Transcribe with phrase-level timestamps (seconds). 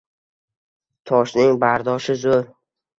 [1.13, 2.45] Toshning bardoshi zo`r